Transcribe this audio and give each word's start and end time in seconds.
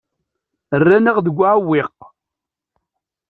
Rran-aɣ 0.81 1.17
deg 1.25 1.37
uɛewwiq. 1.39 1.93